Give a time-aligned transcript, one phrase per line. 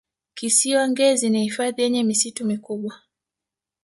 [0.35, 3.01] kisiwa ngezi ni hifadhi yenye misitu mikubwa